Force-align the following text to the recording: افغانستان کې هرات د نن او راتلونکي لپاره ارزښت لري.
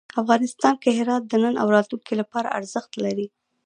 افغانستان 0.21 0.75
کې 0.81 0.89
هرات 0.99 1.23
د 1.27 1.33
نن 1.43 1.55
او 1.61 1.67
راتلونکي 1.75 2.13
لپاره 2.21 2.53
ارزښت 2.57 2.91
لري. 3.03 3.27